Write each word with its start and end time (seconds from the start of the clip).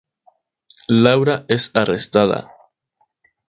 Laura 0.87 1.45
es 1.47 1.69
arrestada. 1.75 2.49